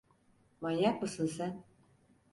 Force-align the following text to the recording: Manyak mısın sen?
Manyak 0.61 1.01
mısın 1.01 1.25
sen? 1.25 1.63